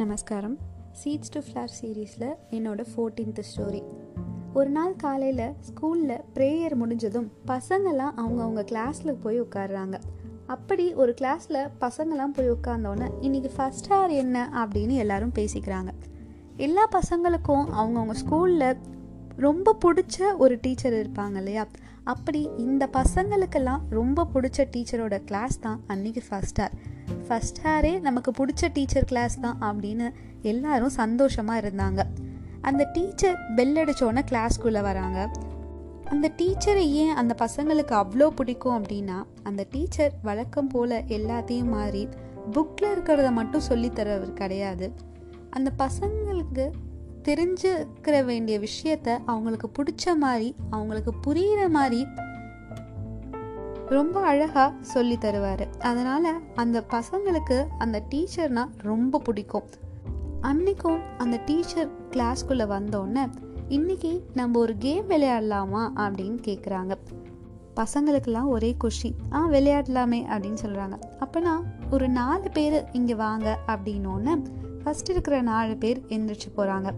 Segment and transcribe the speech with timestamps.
[0.00, 0.58] நமஸ்காரம்.
[1.04, 3.82] Seeds to flower சீரீஸில் என்னோட ஃபோர்டீன்த் ஸ்டோரி
[4.54, 10.00] ஒரு நாள் காலையில் ஸ்கூலில் ப்ரேயர் முடிஞ்சதும் பசங்கள்லாம் அவங்கவுங்க கிளாஸில் போய் உட்காடுறாங்க
[10.46, 14.50] அப்படி ஒரு கிளாஸில் பசங்கள்லாம் போய் உட்காந்தோன்னே இன்றைக்கி ஃபஸ்ட் ஹவர் என்ன?
[14.54, 15.88] அப்படின்னு எல்லாரும் பேசிக்கிறாங்க.
[16.56, 18.76] எல்லா பசங்களுக்கும் அவங்கவுங்க ஸ்கூலில்
[19.36, 21.66] ரொம்ப பிடிச்ச ஒரு டீச்சர் இருப்பாங்க இல்லையா?
[22.04, 26.72] அப்படி இந்த பசங்களுக்கெல்லாம் ரொம்ப பிடிச்ச டீச்சரோட கிளாஸ் தான் அன்றைக்கி ஃபஸ்ட் ஹார்
[27.28, 32.00] ஃபஸ்ட் ஹாரே நமக்கு பிடிச்ச டீச்சர் கிளாஸ் தான் அப்படின்னு எல்லாரும் சந்தோஷமாக இருந்தாங்க.
[32.60, 35.30] அந்த டீச்சர் பெல் அடித்தோன்னே கிளாஸ்க்குள்ளே வராங்க.
[36.04, 42.08] அந்த டீச்சரை ஏன் அந்த பசங்களுக்கு அவ்வளோ பிடிக்கும் அப்படின்னா அந்த டீச்சர் வழக்கம் போல் எல்லாத்தையும் மாறி
[42.52, 44.92] புக்கில் இருக்கிறத மட்டும் சொல்லித்தரவர் கிடையாது.
[45.50, 46.70] அந்த பசங்களுக்கு
[47.28, 52.06] தெரிஞ்சுக்கிற வேண்டிய விஷயத்த அவங்களுக்கு பிடிச்ச மாதிரி அவங்களுக்கு புரிகிற மாதிரி
[53.90, 55.64] ரொம்ப அழகாக சொல்லி தருவார்.
[55.78, 59.64] அதனால் அந்த பசங்களுக்கு அந்த டீச்சர்னா ரொம்ப பிடிக்கும்.
[60.42, 63.24] அன்னைக்கும் அந்த டீச்சர் கிளாஸ்க்குள்ளே வந்தோடனே
[63.68, 65.82] இன்னைக்கு நம்ம ஒரு கேம் விளையாடலாமா?
[65.96, 66.96] அப்படின்னு கேட்குறாங்க
[67.76, 69.14] பசங்களுக்கெல்லாம் ஒரே குஷி.
[69.32, 74.34] ஆ விளையாடலாமே அப்படின்னு சொல்கிறாங்க அப்போனா ஒரு நாலு பேர் இங்கே வாங்க அப்படின்னோடனே
[74.84, 76.90] ஃபஸ்ட் இருக்கிற நாலு பேர் எந்திரிச்சு போகிறாங்க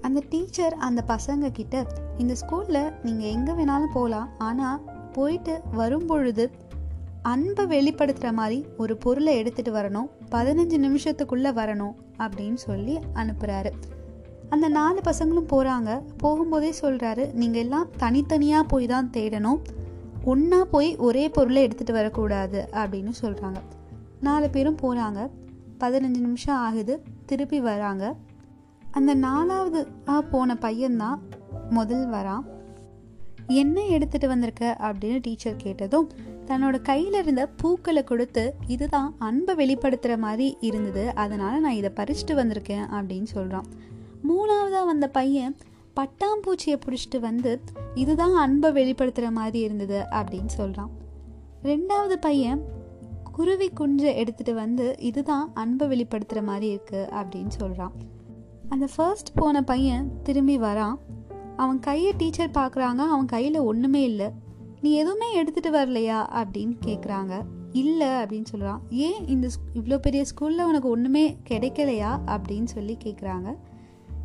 [0.00, 6.44] அந்த டீச்சர் அந்த பசங்க கிட்ட இந்த ஸ்கூலில் நீங்கள் எங்கே வேணாலும் போகலாம் ஆனால் போயிட்டு வரும்பொழுது
[7.30, 10.10] அன்பை வெளிப்படுத்துகிற மாதிரி ஒரு பொருளை எடுத்துகிட்டு வரணும்.
[10.34, 13.70] பதினஞ்சு நிமிஷத்துக்குள்ளே வரணும் அப்படின்னு சொல்லி அனுப்புகிறாரு
[14.54, 15.90] அந்த நாலு பசங்களும் போகிறாங்க
[16.22, 19.60] போகும்போதே சொல்கிறாரு நீங்கள் எல்லாம் தனித்தனியாக போய் தான் தேடணும்.
[20.24, 23.60] ஒன்றா போய் ஒரே பொருளை எடுத்துகிட்டு வரக்கூடாது அப்படின்னு சொல்கிறாங்க
[24.20, 25.20] நாலு பேரும் போகிறாங்க
[25.80, 26.94] பதினஞ்சு நிமிஷம் ஆகுது.
[27.26, 28.04] திருப்பி வராங்க.
[28.90, 29.80] அந்த நாலாவது
[30.30, 31.18] போன பையன்தான்
[31.70, 32.44] முதல் வரான்
[33.48, 34.76] என்ன எடுத்துட்டு வந்திருக்க?
[34.78, 36.10] அப்படின்னு டீச்சர் கேட்டதும்
[36.46, 41.14] தன்னோட கையில இருந்த பூக்களை கொடுத்து இதுதான் அன்பை வெளிப்படுத்துற மாதிரி இருந்தது.
[41.14, 43.64] அதனால நான் இதை பறிச்சுட்டு வந்திருக்கேன் அப்படின்னு சொல்றான்.
[44.28, 45.56] மூணாவதா வந்த பையன்
[45.96, 47.60] பட்டாம்பூச்சியை பிடிச்சிட்டு வந்து
[47.94, 50.90] இதுதான் அன்பை வெளிப்படுத்துற மாதிரி இருந்தது அப்படின்னு சொல்றான்.
[51.62, 52.62] ரெண்டாவது பையன்
[53.32, 57.92] குருவி குஞ்சை எடுத்துட்டு வந்து இதுதான் அன்பை வெளிப்படுத்துற மாதிரி இருக்கு அப்படின்னு சொல்றான்.
[58.68, 60.98] அந்த ஃபர்ஸ்ட் போன பையன் திரும்பி வரான்.
[61.58, 64.28] அவன் கையை டீச்சர் பார்க்குறாங்க அவன் கையில் ஒன்றுமே இல்லை.
[64.80, 66.18] நீ எதுவுமே எடுத்துகிட்டு வரலையா?
[66.40, 67.34] அப்படின்னு கேட்குறாங்க
[67.72, 72.12] இல்லை அப்படின்னு சொல்கிறான் ஏன் இந்த இவ்வளோ பெரிய ஸ்கூலில் உனக்கு ஒன்றுமே கிடைக்கலையா?
[72.26, 73.50] அப்படின்னு சொல்லி கேட்குறாங்க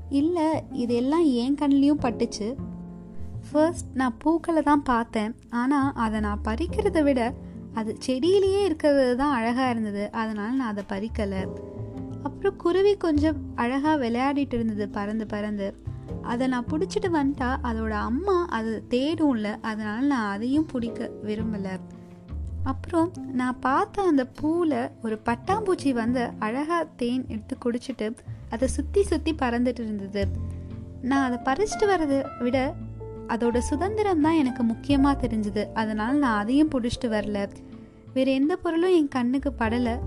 [0.09, 2.47] இல்லை இதெல்லாம் என் கண்ணிலையும் பட்டுச்சு.
[3.47, 5.31] ஃபர்ஸ்ட் நான் பூக்களை தான் பார்த்தேன்.
[5.61, 7.21] ஆனால் அதை நான் பறிக்கிறத விட
[7.73, 10.03] அது செடியிலேயே இருக்கிறது தான் அழகாக இருந்தது.
[10.11, 11.41] அதனால் நான் அதை பறிக்கலை.
[12.23, 15.67] அப்புறம் குருவி கொஞ்சம் அழகாக விளையாடிட்டு இருந்தது பறந்து பறந்து.
[16.21, 21.79] அதை நான் பிடிச்சிட்டு வந்துட்டா அதோட அம்மா அது தேடும்ல அதனால் நான் அதையும் பிடிக்க விரும்பலை.
[22.63, 28.15] அப்புறம் நான் பார்த்த அந்த பூவில் ஒரு பட்டாம்பூச்சி வந்து அழகாக தேன் எடுத்து குடிச்சிட்டு
[28.49, 30.27] அதை சுற்றி சுற்றி பறந்துட்டு இருந்தது.
[31.01, 32.75] நான் அதை பறிச்சிட்டு வர்றதை விட
[33.27, 35.73] அதோட சுதந்திரம் தான் எனக்கு முக்கியமாக தெரிஞ்சுது.
[35.73, 37.49] அதனால் நான் அதையும் பிடிச்சிட்டு வரல.
[38.13, 39.99] வேறு எந்த பொருளும் என் கண்ணுக்கு படலை.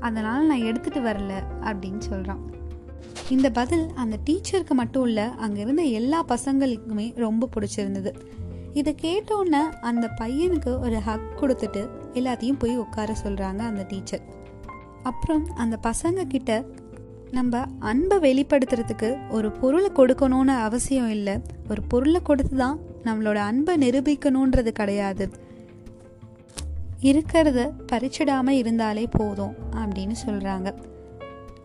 [0.00, 2.58] அதனால் நான் எடுத்துகிட்டு வரல அப்படின்னு சொல்கிறான்
[3.28, 8.12] இந்த பதில் அந்த டீச்சருக்கு மட்டும் இல்லை அங்கே இருந்த எல்லா பசங்களுக்குமே ரொம்ப பிடிச்சிருந்தது.
[8.72, 11.82] இதை கேட்டோன்னே அந்த பையனுக்கு ஒரு ஹக் கொடுத்துட்டு
[12.14, 14.24] எல்லாத்தையும் போய் உட்கார சொல்கிறாங்க அந்த டீச்சர்.
[15.02, 16.64] அப்புறம் அந்த பசங்க கிட்ட
[17.30, 21.34] நம்ம அன்பை வெளிப்படுத்துறதுக்கு ஒரு பொருளை கொடுக்கணும்னு அவசியம் இல்லை.
[21.68, 25.26] ஒரு பொருளை கொடுத்து தான் நம்மளோட அன்பை நிரூபிக்கணுன்றது கிடையாது.
[27.02, 27.60] இருக்கிறத
[27.92, 30.68] பறிச்சிடாமல் இருந்தாலே போதும் அப்படின்னு சொல்கிறாங்க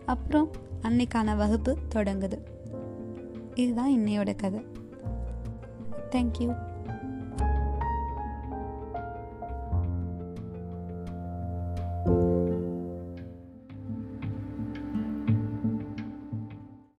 [0.04, 0.48] அப்புறம்
[0.88, 2.38] அன்னைக்கான வகுப்பு தொடங்குது.
[3.54, 4.66] இதுதான் இன்னையோட கதை.
[6.10, 6.65] தேங்க்யூ